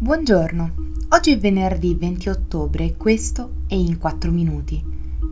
Buongiorno, 0.00 0.74
oggi 1.08 1.32
è 1.32 1.38
venerdì 1.38 1.96
20 1.96 2.28
ottobre 2.28 2.84
e 2.84 2.96
questo 2.96 3.64
è 3.66 3.74
In 3.74 3.98
4 3.98 4.30
Minuti, 4.30 4.80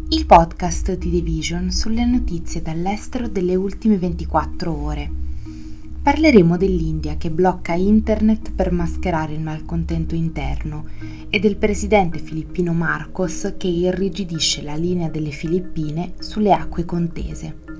il 0.08 0.26
podcast 0.26 0.98
di 0.98 1.08
The 1.08 1.20
Vision 1.20 1.70
sulle 1.70 2.04
notizie 2.04 2.62
dall'estero 2.62 3.28
delle 3.28 3.54
ultime 3.54 3.96
24 3.96 4.76
ore. 4.76 5.08
Parleremo 6.02 6.56
dell'India 6.56 7.16
che 7.16 7.30
blocca 7.30 7.74
internet 7.74 8.50
per 8.50 8.72
mascherare 8.72 9.34
il 9.34 9.40
malcontento 9.40 10.16
interno 10.16 10.86
e 11.30 11.38
del 11.38 11.54
presidente 11.54 12.18
filippino 12.18 12.72
Marcos 12.72 13.54
che 13.56 13.68
irrigidisce 13.68 14.62
la 14.62 14.74
linea 14.74 15.08
delle 15.08 15.30
Filippine 15.30 16.14
sulle 16.18 16.52
acque 16.52 16.84
contese. 16.84 17.75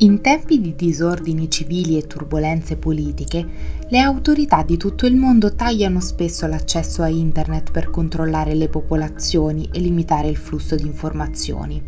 In 0.00 0.20
tempi 0.20 0.60
di 0.60 0.74
disordini 0.76 1.50
civili 1.50 1.96
e 1.96 2.06
turbulenze 2.06 2.76
politiche, 2.76 3.46
le 3.88 3.98
autorità 3.98 4.62
di 4.62 4.76
tutto 4.76 5.06
il 5.06 5.16
mondo 5.16 5.54
tagliano 5.54 6.00
spesso 6.00 6.46
l'accesso 6.46 7.02
a 7.02 7.08
Internet 7.08 7.70
per 7.70 7.88
controllare 7.88 8.54
le 8.54 8.68
popolazioni 8.68 9.70
e 9.72 9.80
limitare 9.80 10.28
il 10.28 10.36
flusso 10.36 10.76
di 10.76 10.84
informazioni. 10.84 11.82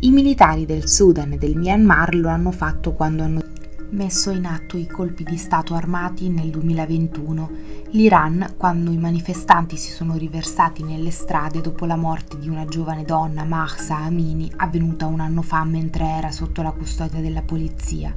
I 0.00 0.10
militari 0.12 0.64
del 0.64 0.88
Sudan 0.88 1.32
e 1.32 1.36
del 1.36 1.56
Myanmar 1.56 2.14
lo 2.14 2.28
hanno 2.28 2.52
fatto 2.52 2.92
quando 2.92 3.22
hanno 3.22 3.42
messo 3.90 4.30
in 4.30 4.46
atto 4.46 4.76
i 4.76 4.86
colpi 4.86 5.24
di 5.24 5.36
Stato 5.36 5.74
armati 5.74 6.28
nel 6.28 6.50
2021, 6.50 7.50
l'Iran 7.90 8.54
quando 8.56 8.90
i 8.90 8.96
manifestanti 8.96 9.76
si 9.76 9.90
sono 9.90 10.16
riversati 10.16 10.82
nelle 10.82 11.10
strade 11.10 11.60
dopo 11.60 11.84
la 11.84 11.96
morte 11.96 12.38
di 12.38 12.48
una 12.48 12.64
giovane 12.64 13.04
donna, 13.04 13.44
Mahsa 13.44 13.96
Amini, 13.96 14.50
avvenuta 14.56 15.06
un 15.06 15.20
anno 15.20 15.42
fa 15.42 15.64
mentre 15.64 16.04
era 16.04 16.30
sotto 16.30 16.62
la 16.62 16.72
custodia 16.72 17.20
della 17.20 17.42
polizia. 17.42 18.16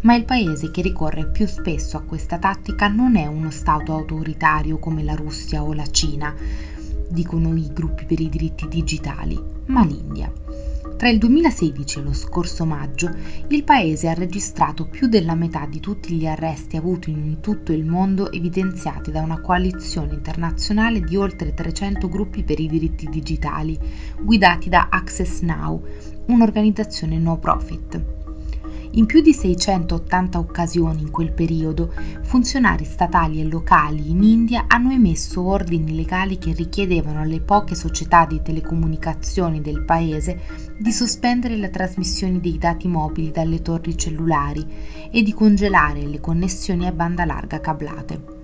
Ma 0.00 0.14
il 0.14 0.24
paese 0.24 0.70
che 0.70 0.82
ricorre 0.82 1.26
più 1.26 1.46
spesso 1.46 1.96
a 1.96 2.02
questa 2.02 2.38
tattica 2.38 2.88
non 2.88 3.16
è 3.16 3.26
uno 3.26 3.50
Stato 3.50 3.92
autoritario 3.92 4.78
come 4.78 5.02
la 5.02 5.14
Russia 5.14 5.62
o 5.62 5.72
la 5.72 5.86
Cina, 5.90 6.34
dicono 7.08 7.54
i 7.56 7.70
gruppi 7.72 8.04
per 8.04 8.20
i 8.20 8.28
diritti 8.28 8.68
digitali, 8.68 9.40
ma 9.66 9.84
l'India. 9.84 10.30
Tra 10.98 11.08
il 11.10 11.18
2016 11.18 12.00
e 12.00 12.02
lo 12.02 12.12
scorso 12.12 12.64
maggio 12.64 13.14
il 13.50 13.62
paese 13.62 14.08
ha 14.08 14.14
registrato 14.14 14.88
più 14.88 15.06
della 15.06 15.36
metà 15.36 15.64
di 15.64 15.78
tutti 15.78 16.12
gli 16.16 16.26
arresti 16.26 16.76
avuti 16.76 17.10
in 17.10 17.38
tutto 17.38 17.70
il 17.70 17.86
mondo 17.86 18.32
evidenziati 18.32 19.12
da 19.12 19.20
una 19.20 19.40
coalizione 19.40 20.14
internazionale 20.14 20.98
di 20.98 21.14
oltre 21.14 21.54
300 21.54 22.08
gruppi 22.08 22.42
per 22.42 22.58
i 22.58 22.66
diritti 22.66 23.06
digitali, 23.08 23.78
guidati 24.20 24.68
da 24.68 24.88
Access 24.90 25.42
Now, 25.42 25.80
un'organizzazione 26.26 27.16
no 27.16 27.38
profit. 27.38 28.27
In 28.92 29.04
più 29.04 29.20
di 29.20 29.34
680 29.34 30.38
occasioni 30.38 31.02
in 31.02 31.10
quel 31.10 31.32
periodo, 31.32 31.92
funzionari 32.22 32.84
statali 32.84 33.40
e 33.40 33.44
locali 33.44 34.10
in 34.10 34.22
India 34.22 34.64
hanno 34.66 34.92
emesso 34.92 35.42
ordini 35.44 35.94
legali 35.94 36.38
che 36.38 36.52
richiedevano 36.52 37.20
alle 37.20 37.40
poche 37.40 37.74
società 37.74 38.24
di 38.24 38.40
telecomunicazioni 38.42 39.60
del 39.60 39.84
paese 39.84 40.40
di 40.78 40.90
sospendere 40.90 41.56
le 41.56 41.70
trasmissioni 41.70 42.40
dei 42.40 42.56
dati 42.56 42.88
mobili 42.88 43.30
dalle 43.30 43.60
torri 43.60 43.96
cellulari 43.96 44.66
e 45.10 45.22
di 45.22 45.34
congelare 45.34 46.06
le 46.06 46.20
connessioni 46.20 46.86
a 46.86 46.92
banda 46.92 47.24
larga 47.26 47.60
cablate. 47.60 48.36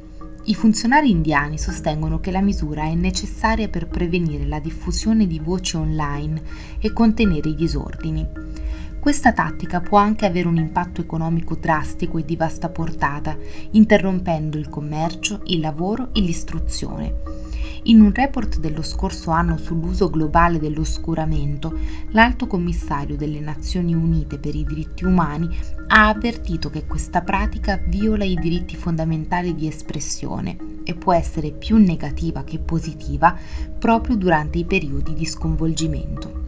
I 0.46 0.54
funzionari 0.54 1.08
indiani 1.08 1.56
sostengono 1.56 2.20
che 2.20 2.30
la 2.30 2.42
misura 2.42 2.82
è 2.82 2.94
necessaria 2.94 3.68
per 3.68 3.88
prevenire 3.88 4.44
la 4.44 4.58
diffusione 4.58 5.26
di 5.26 5.38
voci 5.38 5.76
online 5.76 6.42
e 6.80 6.92
contenere 6.92 7.48
i 7.48 7.54
disordini. 7.54 8.28
Questa 9.04 9.34
tattica 9.34 9.82
può 9.82 9.98
anche 9.98 10.24
avere 10.24 10.48
un 10.48 10.56
impatto 10.56 11.02
economico 11.02 11.56
drastico 11.56 12.16
e 12.16 12.24
di 12.24 12.36
vasta 12.36 12.70
portata, 12.70 13.36
interrompendo 13.72 14.56
il 14.56 14.70
commercio, 14.70 15.42
il 15.48 15.60
lavoro 15.60 16.08
e 16.14 16.20
l'istruzione. 16.20 17.16
In 17.82 18.00
un 18.00 18.14
report 18.14 18.60
dello 18.60 18.80
scorso 18.80 19.30
anno 19.30 19.58
sull'uso 19.58 20.08
globale 20.08 20.58
dell'oscuramento, 20.58 21.78
l'Alto 22.12 22.46
Commissario 22.46 23.14
delle 23.14 23.40
Nazioni 23.40 23.94
Unite 23.94 24.38
per 24.38 24.54
i 24.54 24.64
diritti 24.64 25.04
umani 25.04 25.54
ha 25.88 26.08
avvertito 26.08 26.70
che 26.70 26.86
questa 26.86 27.20
pratica 27.20 27.78
viola 27.86 28.24
i 28.24 28.36
diritti 28.36 28.74
fondamentali 28.74 29.54
di 29.54 29.66
espressione 29.66 30.56
e 30.82 30.94
può 30.94 31.12
essere 31.12 31.50
più 31.50 31.76
negativa 31.76 32.42
che 32.42 32.58
positiva 32.58 33.36
proprio 33.78 34.16
durante 34.16 34.56
i 34.56 34.64
periodi 34.64 35.12
di 35.12 35.26
sconvolgimento. 35.26 36.43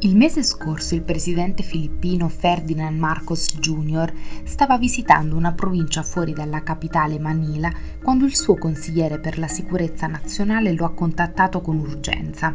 Il 0.00 0.14
mese 0.14 0.42
scorso 0.42 0.94
il 0.94 1.00
presidente 1.00 1.62
filippino 1.62 2.28
Ferdinand 2.28 2.98
Marcos 2.98 3.56
Jr. 3.58 4.12
stava 4.44 4.76
visitando 4.76 5.36
una 5.36 5.52
provincia 5.52 6.02
fuori 6.02 6.34
dalla 6.34 6.62
capitale 6.62 7.18
Manila 7.18 7.72
quando 8.02 8.26
il 8.26 8.36
suo 8.36 8.56
consigliere 8.56 9.18
per 9.18 9.38
la 9.38 9.48
sicurezza 9.48 10.06
nazionale 10.06 10.74
lo 10.74 10.84
ha 10.84 10.92
contattato 10.92 11.62
con 11.62 11.78
urgenza. 11.78 12.54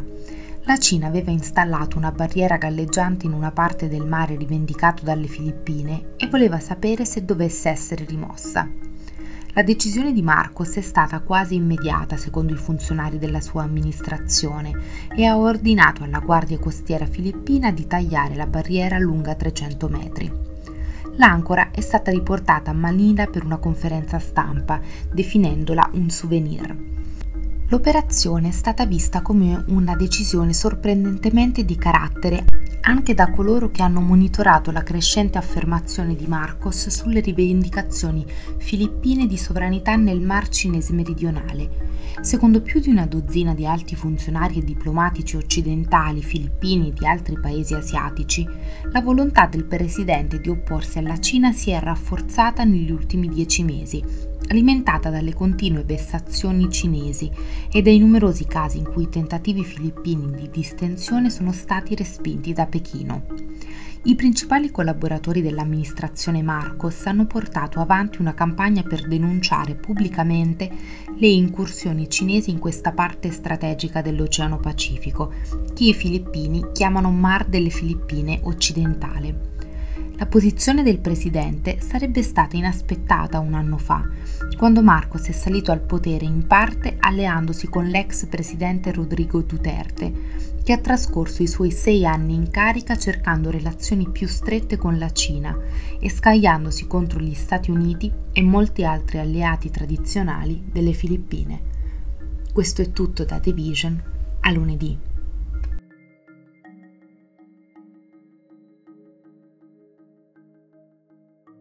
La 0.64 0.78
Cina 0.78 1.08
aveva 1.08 1.32
installato 1.32 1.98
una 1.98 2.12
barriera 2.12 2.58
galleggiante 2.58 3.26
in 3.26 3.32
una 3.32 3.50
parte 3.50 3.88
del 3.88 4.06
mare 4.06 4.36
rivendicato 4.36 5.02
dalle 5.02 5.26
Filippine 5.26 6.14
e 6.16 6.28
voleva 6.28 6.60
sapere 6.60 7.04
se 7.04 7.24
dovesse 7.24 7.68
essere 7.68 8.04
rimossa. 8.04 8.91
La 9.54 9.62
decisione 9.62 10.14
di 10.14 10.22
Marcos 10.22 10.76
è 10.76 10.80
stata 10.80 11.20
quasi 11.20 11.56
immediata 11.56 12.16
secondo 12.16 12.54
i 12.54 12.56
funzionari 12.56 13.18
della 13.18 13.42
sua 13.42 13.64
amministrazione 13.64 14.72
e 15.14 15.26
ha 15.26 15.36
ordinato 15.36 16.04
alla 16.04 16.20
Guardia 16.20 16.58
Costiera 16.58 17.04
filippina 17.04 17.70
di 17.70 17.86
tagliare 17.86 18.34
la 18.34 18.46
barriera 18.46 18.96
lunga 18.98 19.34
300 19.34 19.88
metri. 19.88 20.32
L'ancora 21.16 21.70
è 21.70 21.82
stata 21.82 22.10
riportata 22.10 22.70
a 22.70 22.74
Manila 22.74 23.26
per 23.26 23.44
una 23.44 23.58
conferenza 23.58 24.18
stampa, 24.18 24.80
definendola 25.12 25.90
un 25.92 26.08
souvenir. 26.08 26.74
L'operazione 27.72 28.48
è 28.48 28.50
stata 28.50 28.84
vista 28.84 29.22
come 29.22 29.64
una 29.68 29.96
decisione 29.96 30.52
sorprendentemente 30.52 31.64
di 31.64 31.74
carattere 31.76 32.44
anche 32.82 33.14
da 33.14 33.30
coloro 33.30 33.70
che 33.70 33.80
hanno 33.80 34.02
monitorato 34.02 34.70
la 34.70 34.82
crescente 34.82 35.38
affermazione 35.38 36.14
di 36.14 36.26
Marcos 36.26 36.88
sulle 36.88 37.20
rivendicazioni 37.20 38.26
filippine 38.58 39.26
di 39.26 39.38
sovranità 39.38 39.96
nel 39.96 40.20
Mar 40.20 40.50
Cinese 40.50 40.92
meridionale. 40.92 41.90
Secondo 42.20 42.60
più 42.60 42.78
di 42.78 42.90
una 42.90 43.06
dozzina 43.06 43.54
di 43.54 43.64
alti 43.64 43.96
funzionari 43.96 44.58
e 44.58 44.64
diplomatici 44.64 45.36
occidentali, 45.36 46.22
filippini 46.22 46.88
e 46.88 46.92
di 46.92 47.06
altri 47.06 47.40
paesi 47.40 47.72
asiatici, 47.72 48.46
la 48.90 49.00
volontà 49.00 49.46
del 49.46 49.64
presidente 49.64 50.40
di 50.40 50.50
opporsi 50.50 50.98
alla 50.98 51.18
Cina 51.18 51.52
si 51.52 51.70
è 51.70 51.80
rafforzata 51.80 52.64
negli 52.64 52.90
ultimi 52.90 53.28
dieci 53.28 53.62
mesi, 53.62 54.30
alimentata 54.52 55.08
dalle 55.08 55.32
continue 55.32 55.82
vessazioni 55.82 56.70
cinesi 56.70 57.30
e 57.72 57.80
dai 57.80 57.98
numerosi 57.98 58.44
casi 58.44 58.78
in 58.78 58.84
cui 58.84 59.04
i 59.04 59.08
tentativi 59.08 59.64
filippini 59.64 60.30
di 60.30 60.50
distensione 60.50 61.30
sono 61.30 61.52
stati 61.52 61.94
respinti 61.94 62.52
da 62.52 62.66
Pechino. 62.66 63.24
I 64.04 64.14
principali 64.14 64.70
collaboratori 64.70 65.40
dell'amministrazione 65.40 66.42
Marcos 66.42 67.06
hanno 67.06 67.24
portato 67.24 67.80
avanti 67.80 68.20
una 68.20 68.34
campagna 68.34 68.82
per 68.82 69.06
denunciare 69.06 69.74
pubblicamente 69.74 70.70
le 71.16 71.28
incursioni 71.28 72.10
cinesi 72.10 72.50
in 72.50 72.58
questa 72.58 72.92
parte 72.92 73.30
strategica 73.30 74.02
dell'Oceano 74.02 74.58
Pacifico, 74.58 75.32
che 75.72 75.84
i 75.84 75.94
filippini 75.94 76.72
chiamano 76.72 77.10
Mar 77.10 77.46
delle 77.46 77.70
Filippine 77.70 78.40
occidentale. 78.42 79.50
La 80.22 80.28
posizione 80.28 80.84
del 80.84 81.00
presidente 81.00 81.80
sarebbe 81.80 82.22
stata 82.22 82.56
inaspettata 82.56 83.40
un 83.40 83.54
anno 83.54 83.76
fa, 83.76 84.08
quando 84.56 84.80
Marcos 84.80 85.26
è 85.26 85.32
salito 85.32 85.72
al 85.72 85.80
potere 85.80 86.24
in 86.24 86.46
parte 86.46 86.94
alleandosi 87.00 87.66
con 87.66 87.86
l'ex 87.86 88.26
presidente 88.26 88.92
Rodrigo 88.92 89.40
Duterte, 89.40 90.12
che 90.62 90.72
ha 90.72 90.78
trascorso 90.78 91.42
i 91.42 91.48
suoi 91.48 91.72
sei 91.72 92.06
anni 92.06 92.34
in 92.34 92.50
carica 92.50 92.96
cercando 92.96 93.50
relazioni 93.50 94.08
più 94.10 94.28
strette 94.28 94.76
con 94.76 94.96
la 94.96 95.10
Cina 95.10 95.58
e 95.98 96.08
scagliandosi 96.08 96.86
contro 96.86 97.18
gli 97.18 97.34
Stati 97.34 97.72
Uniti 97.72 98.08
e 98.32 98.42
molti 98.42 98.84
altri 98.84 99.18
alleati 99.18 99.70
tradizionali 99.70 100.62
delle 100.70 100.92
Filippine. 100.92 101.60
Questo 102.52 102.80
è 102.80 102.92
tutto 102.92 103.24
da 103.24 103.40
The 103.40 103.52
Vision. 103.52 104.00
A 104.42 104.52
lunedì. 104.52 104.96